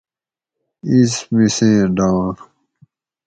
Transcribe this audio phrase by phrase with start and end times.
[0.91, 2.33] اِس مِسیں ڈانڑ